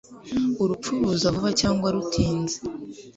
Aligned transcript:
Urupfu 0.61 0.89
ruza 0.99 1.33
vuba 1.35 1.49
cyangwa 1.61 1.87
rutinze 1.95 2.57